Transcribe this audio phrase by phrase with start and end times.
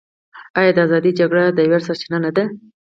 [0.59, 2.43] آیا د ازادۍ جګړې د ویاړ سرچینه نه ده؟